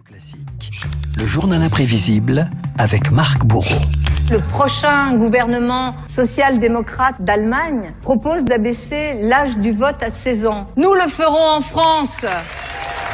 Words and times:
Classique, 0.00 0.70
le 1.18 1.26
journal 1.26 1.60
imprévisible 1.60 2.48
avec 2.78 3.10
Marc 3.10 3.44
Bourreau. 3.44 3.82
Le 4.30 4.38
prochain 4.38 5.14
gouvernement 5.18 5.94
social-démocrate 6.06 7.20
d'Allemagne 7.20 7.92
propose 8.00 8.44
d'abaisser 8.44 9.14
l'âge 9.20 9.58
du 9.58 9.72
vote 9.72 10.02
à 10.02 10.08
16 10.08 10.46
ans. 10.46 10.66
Nous 10.76 10.94
le 10.94 11.06
ferons 11.08 11.46
en 11.46 11.60
France. 11.60 12.24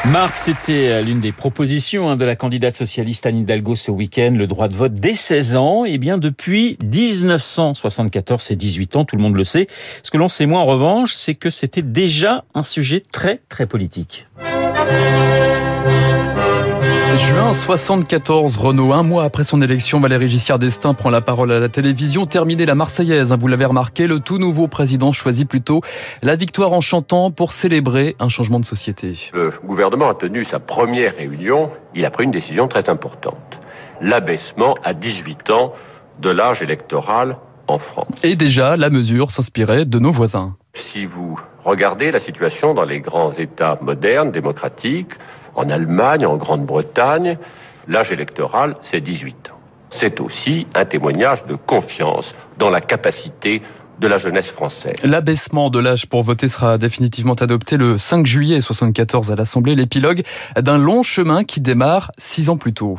Marc, 0.04 0.38
c'était 0.38 0.88
euh, 0.88 1.02
l'une 1.02 1.20
des 1.20 1.32
propositions 1.32 2.08
hein, 2.08 2.16
de 2.16 2.24
la 2.24 2.36
candidate 2.36 2.76
socialiste 2.76 3.26
Anne 3.26 3.38
Hidalgo 3.38 3.74
ce 3.74 3.90
week-end, 3.90 4.32
le 4.36 4.46
droit 4.46 4.68
de 4.68 4.74
vote 4.76 4.94
dès 4.94 5.14
16 5.14 5.56
ans. 5.56 5.84
Et 5.84 5.98
bien 5.98 6.16
depuis 6.16 6.78
1974, 6.84 8.40
c'est 8.40 8.54
18 8.54 8.94
ans, 8.94 9.04
tout 9.04 9.16
le 9.16 9.22
monde 9.22 9.34
le 9.34 9.44
sait. 9.44 9.66
Ce 10.04 10.12
que 10.12 10.16
l'on 10.16 10.28
sait 10.28 10.46
moins 10.46 10.60
en 10.60 10.66
revanche, 10.66 11.14
c'est 11.14 11.34
que 11.34 11.50
c'était 11.50 11.82
déjà 11.82 12.44
un 12.54 12.62
sujet 12.62 13.02
très 13.10 13.40
très 13.48 13.66
politique. 13.66 14.26
Juin 17.16 17.54
74, 17.54 18.56
Renault, 18.58 18.92
un 18.92 19.02
mois 19.02 19.24
après 19.24 19.42
son 19.42 19.62
élection, 19.62 19.98
Valéry 20.00 20.28
Giscard 20.28 20.58
d'Estaing 20.58 20.94
prend 20.94 21.10
la 21.10 21.20
parole 21.20 21.50
à 21.50 21.58
la 21.58 21.68
télévision. 21.68 22.26
Terminé 22.26 22.66
la 22.66 22.74
Marseillaise, 22.74 23.32
hein, 23.32 23.36
vous 23.38 23.48
l'avez 23.48 23.64
remarqué, 23.64 24.06
le 24.06 24.20
tout 24.20 24.38
nouveau 24.38 24.68
président 24.68 25.12
choisit 25.12 25.48
plutôt 25.48 25.80
la 26.22 26.36
victoire 26.36 26.72
en 26.72 26.80
chantant 26.80 27.30
pour 27.30 27.52
célébrer 27.52 28.14
un 28.20 28.28
changement 28.28 28.60
de 28.60 28.64
société. 28.64 29.30
Le 29.34 29.52
gouvernement 29.64 30.10
a 30.10 30.14
tenu 30.14 30.44
sa 30.44 30.58
première 30.58 31.16
réunion, 31.16 31.70
il 31.94 32.04
a 32.04 32.10
pris 32.10 32.24
une 32.24 32.30
décision 32.30 32.68
très 32.68 32.88
importante. 32.88 33.58
L'abaissement 34.00 34.76
à 34.84 34.94
18 34.94 35.50
ans 35.50 35.72
de 36.20 36.30
l'âge 36.30 36.62
électoral 36.62 37.36
en 37.68 37.78
France. 37.78 38.08
Et 38.22 38.36
déjà, 38.36 38.76
la 38.76 38.90
mesure 38.90 39.30
s'inspirait 39.30 39.84
de 39.84 39.98
nos 39.98 40.10
voisins. 40.10 40.56
Si 40.92 41.06
vous 41.06 41.38
regardez 41.64 42.10
la 42.10 42.20
situation 42.20 42.74
dans 42.74 42.84
les 42.84 43.00
grands 43.00 43.32
États 43.32 43.78
modernes, 43.80 44.30
démocratiques, 44.30 45.12
en 45.54 45.68
Allemagne, 45.70 46.26
en 46.26 46.36
Grande-Bretagne, 46.36 47.38
l'âge 47.88 48.12
électoral, 48.12 48.76
c'est 48.90 49.00
18 49.00 49.50
ans. 49.50 49.58
C'est 50.00 50.20
aussi 50.20 50.66
un 50.74 50.84
témoignage 50.84 51.44
de 51.46 51.54
confiance 51.54 52.34
dans 52.58 52.70
la 52.70 52.80
capacité 52.80 53.62
de 53.98 54.06
la 54.06 54.18
jeunesse 54.18 54.46
française. 54.48 54.94
L'abaissement 55.02 55.70
de 55.70 55.78
l'âge 55.78 56.06
pour 56.06 56.22
voter 56.22 56.48
sera 56.48 56.78
définitivement 56.78 57.34
adopté 57.34 57.76
le 57.76 57.98
5 57.98 58.26
juillet 58.26 58.60
74 58.60 59.32
à 59.32 59.36
l'Assemblée, 59.36 59.74
l'épilogue 59.74 60.22
d'un 60.56 60.78
long 60.78 61.02
chemin 61.02 61.44
qui 61.44 61.60
démarre 61.60 62.12
six 62.18 62.48
ans 62.48 62.56
plus 62.56 62.72
tôt. 62.72 62.96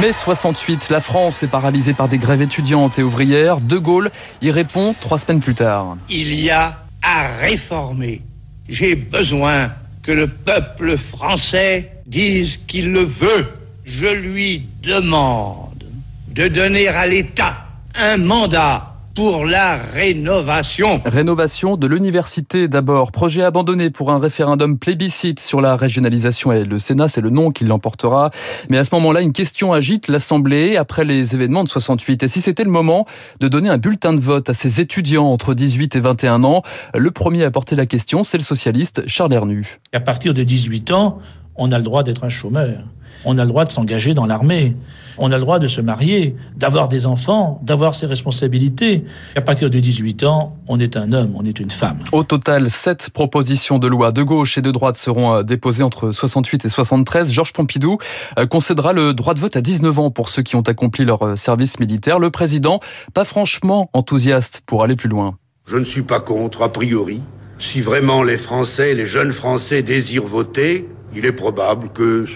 Mai 0.00 0.12
68, 0.12 0.90
la 0.90 1.00
France 1.00 1.42
est 1.42 1.48
paralysée 1.48 1.94
par 1.94 2.08
des 2.08 2.18
grèves 2.18 2.42
étudiantes 2.42 2.98
et 2.98 3.02
ouvrières. 3.02 3.60
De 3.60 3.78
Gaulle 3.78 4.10
y 4.42 4.50
répond 4.50 4.94
trois 5.00 5.18
semaines 5.18 5.40
plus 5.40 5.54
tard. 5.54 5.96
Il 6.10 6.34
y 6.34 6.50
a 6.50 6.76
à 7.02 7.38
réformer 7.38 8.22
j'ai 8.68 8.94
besoin 8.94 9.72
que 10.02 10.12
le 10.12 10.28
peuple 10.28 10.96
français 11.10 11.90
dise 12.06 12.58
qu'il 12.66 12.92
le 12.92 13.04
veut. 13.04 13.46
Je 13.84 14.06
lui 14.06 14.66
demande 14.82 15.84
de 16.28 16.48
donner 16.48 16.88
à 16.88 17.06
l'État 17.06 17.64
un 17.94 18.18
mandat 18.18 18.94
pour 19.18 19.44
la 19.44 19.78
rénovation. 19.78 20.94
Rénovation 21.04 21.76
de 21.76 21.88
l'université 21.88 22.68
d'abord. 22.68 23.10
Projet 23.10 23.42
abandonné 23.42 23.90
pour 23.90 24.12
un 24.12 24.20
référendum 24.20 24.78
plébiscite 24.78 25.40
sur 25.40 25.60
la 25.60 25.74
régionalisation 25.74 26.52
et 26.52 26.62
le 26.62 26.78
Sénat, 26.78 27.08
c'est 27.08 27.20
le 27.20 27.30
nom 27.30 27.50
qui 27.50 27.64
l'emportera. 27.64 28.30
Mais 28.70 28.78
à 28.78 28.84
ce 28.84 28.94
moment-là, 28.94 29.20
une 29.20 29.32
question 29.32 29.72
agite 29.72 30.06
l'Assemblée 30.06 30.76
après 30.76 31.04
les 31.04 31.34
événements 31.34 31.64
de 31.64 31.68
68. 31.68 32.22
Et 32.22 32.28
si 32.28 32.40
c'était 32.40 32.62
le 32.62 32.70
moment 32.70 33.06
de 33.40 33.48
donner 33.48 33.68
un 33.68 33.78
bulletin 33.78 34.12
de 34.12 34.20
vote 34.20 34.50
à 34.50 34.54
ces 34.54 34.80
étudiants 34.80 35.26
entre 35.26 35.52
18 35.52 35.96
et 35.96 36.00
21 36.00 36.44
ans, 36.44 36.62
le 36.94 37.10
premier 37.10 37.42
à 37.42 37.50
porter 37.50 37.74
la 37.74 37.86
question, 37.86 38.22
c'est 38.22 38.38
le 38.38 38.44
socialiste 38.44 39.02
Charles 39.08 39.32
Hernu. 39.32 39.80
À 39.92 39.98
partir 39.98 40.32
de 40.32 40.44
18 40.44 40.92
ans, 40.92 41.18
on 41.56 41.72
a 41.72 41.78
le 41.78 41.84
droit 41.84 42.04
d'être 42.04 42.22
un 42.22 42.28
chômeur. 42.28 42.84
On 43.24 43.38
a 43.38 43.42
le 43.42 43.48
droit 43.48 43.64
de 43.64 43.72
s'engager 43.72 44.14
dans 44.14 44.26
l'armée. 44.26 44.76
On 45.18 45.32
a 45.32 45.34
le 45.34 45.40
droit 45.40 45.58
de 45.58 45.66
se 45.66 45.80
marier, 45.80 46.36
d'avoir 46.56 46.88
des 46.88 47.04
enfants, 47.04 47.60
d'avoir 47.64 47.94
ses 47.94 48.06
responsabilités. 48.06 49.04
À 49.34 49.40
partir 49.40 49.68
de 49.68 49.80
18 49.80 50.22
ans, 50.22 50.56
on 50.68 50.78
est 50.78 50.96
un 50.96 51.12
homme, 51.12 51.32
on 51.34 51.44
est 51.44 51.58
une 51.58 51.70
femme. 51.70 51.98
Au 52.12 52.22
total, 52.22 52.70
sept 52.70 53.10
propositions 53.10 53.80
de 53.80 53.88
loi 53.88 54.12
de 54.12 54.22
gauche 54.22 54.58
et 54.58 54.62
de 54.62 54.70
droite 54.70 54.96
seront 54.96 55.34
euh, 55.34 55.42
déposées 55.42 55.82
entre 55.82 56.12
68 56.12 56.64
et 56.64 56.68
73. 56.68 57.32
Georges 57.32 57.52
Pompidou 57.52 57.98
euh, 58.38 58.46
concédera 58.46 58.92
le 58.92 59.12
droit 59.12 59.34
de 59.34 59.40
vote 59.40 59.56
à 59.56 59.60
19 59.60 59.98
ans 59.98 60.10
pour 60.10 60.28
ceux 60.28 60.42
qui 60.42 60.54
ont 60.54 60.62
accompli 60.62 61.04
leur 61.04 61.22
euh, 61.22 61.36
service 61.36 61.80
militaire. 61.80 62.20
Le 62.20 62.30
président, 62.30 62.78
pas 63.12 63.24
franchement 63.24 63.90
enthousiaste 63.92 64.62
pour 64.66 64.84
aller 64.84 64.94
plus 64.94 65.08
loin. 65.08 65.36
Je 65.66 65.76
ne 65.76 65.84
suis 65.84 66.02
pas 66.02 66.20
contre, 66.20 66.62
a 66.62 66.72
priori. 66.72 67.20
Si 67.58 67.80
vraiment 67.80 68.22
les 68.22 68.38
Français, 68.38 68.94
les 68.94 69.06
jeunes 69.06 69.32
Français 69.32 69.82
désirent 69.82 70.24
voter, 70.24 70.88
il 71.14 71.26
est 71.26 71.32
probable 71.32 71.88
que 71.92 72.26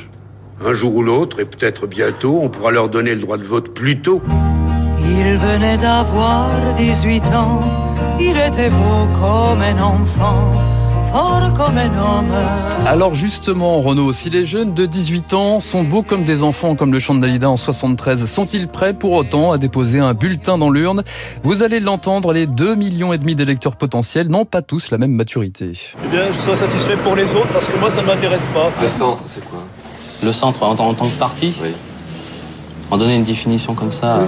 un 0.65 0.75
jour 0.75 0.95
ou 0.95 1.03
l'autre, 1.03 1.41
et 1.41 1.45
peut-être 1.45 1.87
bientôt, 1.87 2.41
on 2.43 2.49
pourra 2.49 2.71
leur 2.71 2.89
donner 2.89 3.15
le 3.15 3.21
droit 3.21 3.37
de 3.37 3.45
vote 3.45 3.75
plus 3.75 4.01
tôt. 4.01 4.23
Il 4.99 5.37
venait 5.37 5.77
d'avoir 5.77 6.49
18 6.77 7.25
ans, 7.35 7.61
il 8.21 8.37
était 8.37 8.71
beau 8.71 9.07
comme 9.21 9.63
un 9.63 9.81
enfant. 9.83 10.53
Fort 11.13 11.53
comme 11.55 11.77
un 11.77 11.91
homme. 11.91 12.33
Alors 12.87 13.15
justement, 13.15 13.83
Renaud, 13.83 14.15
si 14.15 14.31
les 14.31 14.47
jeunes 14.47 14.73
de 14.73 14.87
18 14.87 15.35
ans 15.35 15.61
sont 15.61 15.83
beaux 15.83 16.01
comme 16.01 16.25
des 16.25 16.43
enfants, 16.43 16.75
comme 16.75 16.91
le 16.91 16.99
chant 16.99 17.15
de 17.15 17.21
Dalida 17.21 17.51
en 17.51 17.59
73, 17.59 18.25
sont-ils 18.25 18.67
prêts 18.67 18.95
pour 18.95 19.13
autant 19.13 19.53
à 19.53 19.59
déposer 19.59 19.99
un 19.99 20.15
bulletin 20.15 20.57
dans 20.57 20.71
l'urne? 20.71 21.03
Vous 21.43 21.63
allez 21.63 21.81
l'entendre, 21.81 22.33
les 22.33 22.47
2 22.47 22.77
millions 22.77 23.13
et 23.13 23.19
demi 23.19 23.35
d'électeurs 23.35 23.77
potentiels 23.77 24.29
n'ont 24.29 24.47
pas 24.47 24.63
tous 24.63 24.91
la 24.91 24.97
même 24.97 25.13
maturité. 25.13 25.73
Eh 26.03 26.09
bien, 26.09 26.29
je 26.33 26.39
suis 26.39 26.57
satisfait 26.57 26.97
pour 26.97 27.15
les 27.15 27.35
autres 27.35 27.53
parce 27.53 27.69
que 27.69 27.79
moi, 27.79 27.91
ça 27.91 28.01
ne 28.01 28.07
m'intéresse 28.07 28.49
pas. 28.49 28.71
Le 28.81 28.89
centre, 28.89 29.23
c'est 29.27 29.45
quoi? 29.51 29.61
Le 30.23 30.33
centre 30.33 30.63
en, 30.63 30.75
tant 30.75 30.93
que 30.95 31.19
parti 31.19 31.53
Oui. 31.63 31.71
En 32.91 32.97
donner 32.97 33.17
une 33.17 33.25
définition 33.25 33.75
comme 33.75 33.93
ça, 33.93 34.19
oui. 34.21 34.27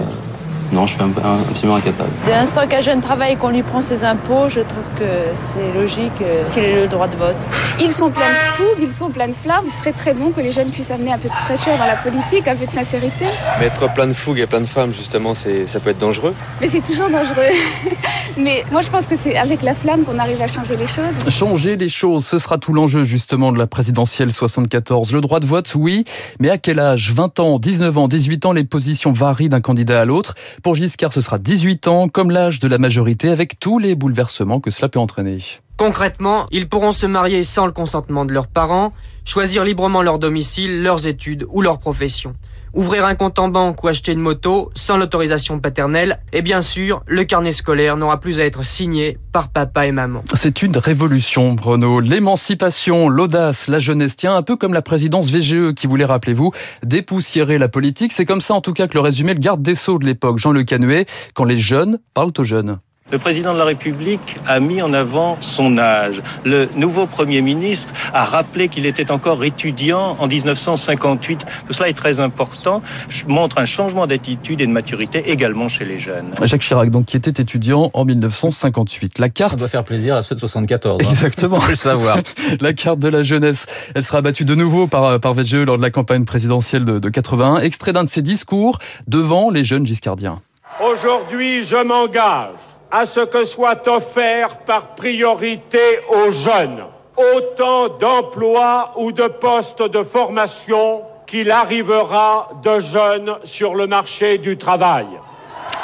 Non, 0.72 0.86
je 0.86 0.94
suis 0.94 1.02
un, 1.02 1.06
un, 1.06 1.38
absolument 1.50 1.76
incapable. 1.76 2.10
Dès 2.26 2.32
l'instant 2.32 2.66
qu'un 2.66 2.80
jeune 2.80 3.00
travaille 3.00 3.34
et 3.34 3.36
qu'on 3.36 3.50
lui 3.50 3.62
prend 3.62 3.80
ses 3.80 4.04
impôts, 4.04 4.48
je 4.48 4.60
trouve 4.60 4.84
que 4.98 5.04
c'est 5.34 5.72
logique 5.74 6.12
qu'il 6.52 6.62
ait 6.62 6.82
le 6.82 6.88
droit 6.88 7.08
de 7.08 7.16
vote. 7.16 7.36
Ils 7.80 7.92
sont 7.92 8.10
pleins 8.10 8.30
de 8.30 8.52
fougue, 8.54 8.78
ils 8.80 8.92
sont 8.92 9.10
pleins 9.10 9.28
de 9.28 9.32
flamme. 9.32 9.64
Il 9.64 9.70
serait 9.70 9.92
très 9.92 10.14
bon 10.14 10.30
que 10.30 10.40
les 10.40 10.52
jeunes 10.52 10.70
puissent 10.70 10.90
amener 10.90 11.12
un 11.12 11.18
peu 11.18 11.28
de 11.28 11.34
fraîcheur 11.34 11.78
dans 11.78 11.86
la 11.86 11.96
politique, 11.96 12.46
un 12.48 12.56
peu 12.56 12.66
de 12.66 12.70
sincérité. 12.70 13.26
Mais 13.60 13.66
être 13.66 13.92
plein 13.92 14.06
de 14.06 14.12
fougue 14.12 14.38
et 14.38 14.46
plein 14.46 14.60
de 14.60 14.66
femmes, 14.66 14.92
justement, 14.92 15.34
ça 15.34 15.80
peut 15.80 15.90
être 15.90 15.98
dangereux. 15.98 16.34
Mais 16.60 16.68
c'est 16.68 16.82
toujours 16.82 17.08
dangereux. 17.08 17.50
Mais 18.36 18.64
moi, 18.72 18.80
je 18.80 18.90
pense 18.90 19.06
que 19.06 19.16
c'est 19.16 19.36
avec 19.36 19.62
la 19.62 19.74
flamme 19.74 20.04
qu'on 20.04 20.18
arrive 20.18 20.40
à 20.42 20.46
changer 20.46 20.76
les 20.76 20.86
choses. 20.86 21.14
Changer 21.28 21.76
les 21.76 21.88
choses, 21.88 22.26
ce 22.26 22.38
sera 22.38 22.58
tout 22.58 22.72
l'enjeu, 22.72 23.04
justement, 23.04 23.52
de 23.52 23.58
la 23.58 23.66
présidentielle 23.66 24.32
74. 24.32 25.12
Le 25.12 25.20
droit 25.20 25.40
de 25.40 25.46
vote, 25.46 25.72
oui, 25.74 26.04
mais 26.40 26.50
à 26.50 26.58
quel 26.58 26.80
âge? 26.80 27.12
20 27.12 27.38
ans, 27.40 27.58
19 27.58 27.98
ans, 27.98 28.08
18 28.08 28.46
ans, 28.46 28.52
les 28.52 28.64
positions 28.64 29.12
varient 29.12 29.48
d'un 29.48 29.60
candidat 29.60 30.00
à 30.00 30.04
l'autre. 30.04 30.34
Pour 30.62 30.74
Giscard, 30.74 31.12
ce 31.12 31.20
sera 31.20 31.38
18 31.38 31.88
ans, 31.88 32.08
comme 32.08 32.30
l'âge 32.30 32.60
de 32.60 32.68
la 32.68 32.78
majorité, 32.78 33.30
avec 33.30 33.58
tous 33.58 33.78
les 33.78 33.94
bouleversements 33.94 34.60
que 34.60 34.70
cela 34.70 34.88
peut 34.88 34.98
entraîner. 34.98 35.38
Concrètement, 35.76 36.46
ils 36.52 36.68
pourront 36.68 36.92
se 36.92 37.06
marier 37.06 37.42
sans 37.42 37.66
le 37.66 37.72
consentement 37.72 38.24
de 38.24 38.32
leurs 38.32 38.46
parents, 38.46 38.92
choisir 39.24 39.64
librement 39.64 40.02
leur 40.02 40.18
domicile, 40.18 40.82
leurs 40.82 41.06
études 41.06 41.46
ou 41.50 41.62
leur 41.62 41.78
profession 41.78 42.34
ouvrir 42.74 43.04
un 43.06 43.14
compte 43.14 43.38
en 43.38 43.48
banque 43.48 43.82
ou 43.82 43.88
acheter 43.88 44.12
une 44.12 44.20
moto 44.20 44.70
sans 44.74 44.96
l'autorisation 44.96 45.58
paternelle. 45.60 46.20
Et 46.32 46.42
bien 46.42 46.60
sûr, 46.60 47.02
le 47.06 47.24
carnet 47.24 47.52
scolaire 47.52 47.96
n'aura 47.96 48.20
plus 48.20 48.40
à 48.40 48.44
être 48.44 48.64
signé 48.64 49.18
par 49.32 49.48
papa 49.48 49.86
et 49.86 49.92
maman. 49.92 50.22
C'est 50.34 50.62
une 50.62 50.76
révolution, 50.76 51.52
Bruno. 51.52 52.00
L'émancipation, 52.00 53.08
l'audace, 53.08 53.68
la 53.68 53.78
jeunesse. 53.78 54.16
Tiens, 54.16 54.36
un 54.36 54.42
peu 54.42 54.56
comme 54.56 54.74
la 54.74 54.82
présidence 54.82 55.30
VGE 55.30 55.74
qui 55.74 55.86
voulait, 55.86 56.04
rappelez-vous, 56.04 56.52
dépoussiérer 56.84 57.58
la 57.58 57.68
politique. 57.68 58.12
C'est 58.12 58.26
comme 58.26 58.40
ça, 58.40 58.54
en 58.54 58.60
tout 58.60 58.72
cas, 58.72 58.86
que 58.86 58.94
le 58.94 59.00
résumé 59.00 59.34
le 59.34 59.40
garde 59.40 59.62
des 59.62 59.74
Sceaux 59.74 59.98
de 59.98 60.06
l'époque, 60.06 60.38
Jean 60.38 60.52
Le 60.52 60.64
Canuet, 60.64 61.06
quand 61.34 61.44
les 61.44 61.56
jeunes 61.56 61.98
parlent 62.14 62.32
aux 62.38 62.44
jeunes. 62.44 62.78
Le 63.12 63.18
président 63.18 63.52
de 63.52 63.58
la 63.58 63.66
République 63.66 64.38
a 64.46 64.60
mis 64.60 64.80
en 64.80 64.94
avant 64.94 65.36
son 65.40 65.76
âge. 65.76 66.22
Le 66.44 66.68
nouveau 66.74 67.06
Premier 67.06 67.42
ministre 67.42 67.92
a 68.14 68.24
rappelé 68.24 68.68
qu'il 68.68 68.86
était 68.86 69.12
encore 69.12 69.44
étudiant 69.44 70.16
en 70.18 70.26
1958. 70.26 71.44
Tout 71.66 71.72
cela 71.74 71.90
est 71.90 71.96
très 71.96 72.18
important, 72.18 72.82
montre 73.28 73.58
un 73.58 73.66
changement 73.66 74.06
d'attitude 74.06 74.62
et 74.62 74.66
de 74.66 74.72
maturité 74.72 75.30
également 75.30 75.68
chez 75.68 75.84
les 75.84 75.98
jeunes. 75.98 76.30
Jacques 76.42 76.62
Chirac, 76.62 76.90
donc, 76.90 77.04
qui 77.04 77.18
était 77.18 77.42
étudiant 77.42 77.90
en 77.92 78.06
1958. 78.06 79.18
La 79.18 79.28
carte... 79.28 79.52
Ça 79.52 79.58
doit 79.58 79.68
faire 79.68 79.84
plaisir 79.84 80.16
à 80.16 80.22
ceux 80.22 80.34
de 80.34 80.40
74. 80.40 81.02
Hein. 81.04 81.10
Exactement. 81.10 81.60
Le 81.68 81.74
savoir. 81.74 82.18
la 82.60 82.72
carte 82.72 83.00
de 83.00 83.08
la 83.08 83.22
jeunesse, 83.22 83.66
elle 83.94 84.02
sera 84.02 84.22
battue 84.22 84.46
de 84.46 84.54
nouveau 84.54 84.86
par, 84.86 85.20
par 85.20 85.34
VGE 85.34 85.56
lors 85.56 85.76
de 85.76 85.82
la 85.82 85.90
campagne 85.90 86.24
présidentielle 86.24 86.86
de, 86.86 86.98
de 86.98 87.08
81. 87.10 87.58
Extrait 87.58 87.92
d'un 87.92 88.04
de 88.04 88.10
ses 88.10 88.22
discours 88.22 88.78
devant 89.06 89.50
les 89.50 89.62
jeunes 89.62 89.84
giscardiens. 89.84 90.40
Aujourd'hui, 90.80 91.64
je 91.64 91.76
m'engage 91.84 92.54
à 92.94 93.06
ce 93.06 93.18
que 93.18 93.44
soit 93.44 93.88
offert 93.88 94.58
par 94.58 94.94
priorité 94.94 95.80
aux 96.08 96.30
jeunes 96.30 96.84
autant 97.16 97.88
d'emplois 97.88 98.92
ou 98.96 99.10
de 99.10 99.26
postes 99.26 99.82
de 99.82 100.04
formation 100.04 101.02
qu'il 101.26 101.50
arrivera 101.50 102.50
de 102.62 102.78
jeunes 102.78 103.34
sur 103.42 103.74
le 103.74 103.88
marché 103.88 104.38
du 104.38 104.56
travail. 104.56 105.06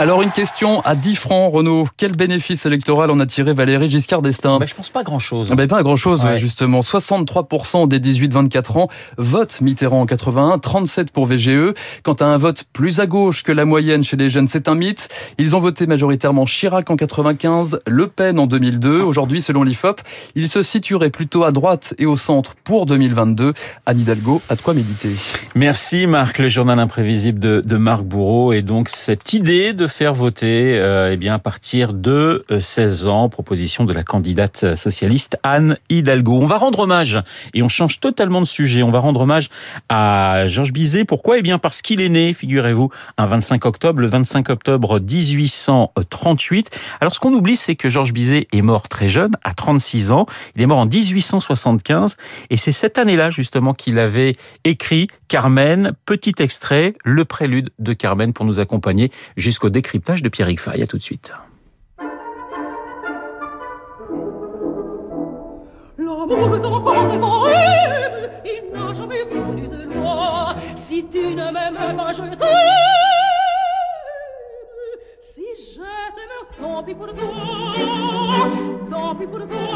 Alors 0.01 0.23
une 0.23 0.31
question 0.31 0.81
à 0.87 0.95
10 0.95 1.15
francs, 1.15 1.53
Renaud. 1.53 1.87
Quel 1.99 2.13
bénéfice 2.13 2.65
électoral 2.65 3.11
en 3.11 3.21
a 3.21 3.27
tiré 3.27 3.53
Valérie 3.53 3.91
Giscard 3.91 4.23
d'Estaing 4.23 4.59
bah, 4.59 4.65
Je 4.65 4.75
pense 4.75 4.89
pas 4.89 5.03
grand-chose. 5.03 5.51
Bah, 5.51 5.67
pas 5.67 5.83
grand-chose, 5.83 6.25
ouais. 6.25 6.39
justement. 6.39 6.81
63% 6.81 7.87
des 7.87 8.01
18-24 8.01 8.79
ans 8.79 8.89
votent 9.19 9.61
Mitterrand 9.61 10.01
en 10.01 10.07
81, 10.07 10.59
37 10.59 11.13
pour 11.13 11.27
VGE. 11.27 11.75
Quant 12.03 12.15
à 12.15 12.25
un 12.25 12.39
vote 12.39 12.65
plus 12.73 12.99
à 12.99 13.05
gauche 13.05 13.43
que 13.43 13.53
la 13.53 13.67
moyenne 13.67 14.03
chez 14.03 14.17
les 14.17 14.31
jeunes, 14.31 14.49
c'est 14.49 14.69
un 14.69 14.75
mythe. 14.75 15.11
Ils 15.37 15.55
ont 15.55 15.61
voté 15.61 15.87
majoritairement 15.87 16.47
Chirac 16.47 16.89
en 16.89 16.97
95, 16.97 17.81
Le 17.87 18.07
Pen 18.07 18.39
en 18.39 18.47
2002. 18.47 19.03
Aujourd'hui, 19.03 19.43
selon 19.43 19.65
l'IFOP, 19.65 20.01
il 20.35 20.49
se 20.49 20.63
situerait 20.63 21.11
plutôt 21.11 21.45
à 21.45 21.53
droite 21.53 21.93
et 21.99 22.07
au 22.07 22.17
centre 22.17 22.55
pour 22.65 22.87
2022. 22.87 23.53
Anne 23.85 24.01
Hidalgo 24.01 24.41
a 24.49 24.57
de 24.57 24.63
quoi 24.63 24.73
méditer. 24.73 25.11
Merci 25.55 26.07
Marc, 26.07 26.39
le 26.39 26.49
journal 26.49 26.79
imprévisible 26.79 27.39
de, 27.39 27.61
de 27.63 27.77
Marc 27.77 28.03
Bourreau. 28.03 28.55
Et 28.55 28.63
donc 28.63 28.89
cette 28.89 29.35
idée 29.35 29.75
de 29.75 29.90
faire 29.91 30.15
voter 30.15 30.79
euh, 30.79 31.11
eh 31.13 31.17
bien, 31.17 31.35
à 31.35 31.39
partir 31.39 31.93
de 31.93 32.45
16 32.59 33.07
ans, 33.07 33.29
proposition 33.29 33.85
de 33.85 33.93
la 33.93 34.03
candidate 34.03 34.75
socialiste 34.75 35.37
Anne 35.43 35.77
Hidalgo. 35.91 36.39
On 36.41 36.47
va 36.47 36.57
rendre 36.57 36.81
hommage, 36.81 37.21
et 37.53 37.63
on 37.63 37.69
change 37.69 38.01
totalement 38.01 38.41
de 38.41 38.47
sujet, 38.47 38.83
on 38.83 38.91
va 38.91 39.01
rendre 39.01 39.21
hommage 39.21 39.49
à 39.89 40.47
Georges 40.47 40.73
Bizet. 40.73 41.05
Pourquoi? 41.05 41.39
Eh 41.39 41.43
bien 41.43 41.59
parce 41.59 41.83
qu'il 41.83 42.01
est 42.01 42.09
né, 42.09 42.33
figurez-vous, 42.33 42.91
un 43.19 43.27
25 43.27 43.67
octobre, 43.67 44.01
le 44.01 44.07
25 44.07 44.49
octobre 44.49 44.99
1838. 45.01 46.71
Alors 47.01 47.15
ce 47.15 47.21
qu'on 47.21 47.35
oublie, 47.35 47.57
c'est 47.57 47.75
que 47.75 47.89
Georges 47.89 48.13
Bizet 48.13 48.47
est 48.53 48.63
mort 48.63 48.89
très 48.89 49.09
jeune, 49.09 49.33
à 49.45 49.53
36 49.53 50.11
ans. 50.11 50.27
Il 50.57 50.63
est 50.63 50.67
mort 50.67 50.79
en 50.79 50.87
1875, 50.87 52.17
et 52.51 52.57
c'est 52.57 52.73
cette 52.73 52.99
année-là 52.99 53.31
justement 53.31 53.75
qu'il 53.75 53.99
avait 53.99 54.37
écrit 54.65 55.09
Carmen, 55.29 55.93
petit 56.07 56.35
extrait, 56.39 56.95
le 57.05 57.25
prélude 57.25 57.71
de 57.79 57.93
Carmen 57.93 58.33
pour 58.33 58.45
nous 58.45 58.59
accompagner 58.59 59.11
jusqu'au 59.37 59.71
décryptage 59.81 60.23
de 60.23 60.29
Pierrick 60.29 60.61
Fay. 60.61 60.83
À 60.83 60.87
tout 60.87 60.99
de 60.99 61.03
suite. 61.03 61.33
L'amour 65.97 66.59
d'enfant 66.59 67.07
des 67.09 67.19
bohèmes, 67.19 68.31
il 68.45 68.63
n'a 68.73 68.93
jamais 68.93 69.25
connu 69.33 69.67
de 69.69 69.83
loi. 69.95 70.55
Si 70.77 71.07
tu 71.09 71.35
ne 71.35 71.47
m'aimes 71.55 71.97
pas, 71.97 72.13
je 72.13 72.23
t'aime. 72.23 72.49
Si 75.21 75.47
je 75.57 75.81
t'aime, 76.17 76.37
tant 76.59 76.83
pis 76.83 76.95
pour 76.95 77.13
toi. 77.15 77.29
Tant 78.91 79.15
pis 79.15 79.27
pour 79.27 79.47
toi. 79.47 79.70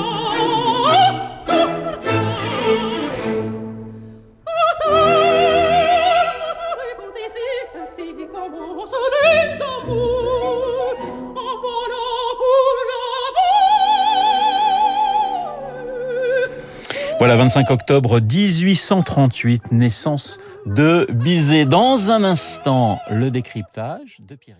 Voilà, 17.25 17.37
25 17.37 17.71
octobre 17.71 18.21
1838, 18.21 19.73
naissance 19.73 20.39
de 20.67 21.07
Bizet. 21.11 21.65
Dans 21.65 22.11
un 22.11 22.23
instant, 22.23 23.01
le 23.11 23.31
décryptage 23.31 24.19
de 24.21 24.35
Pierre. 24.35 24.59